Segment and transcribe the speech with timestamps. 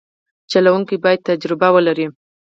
[0.51, 2.07] چلوونکی باید تجربه ولري.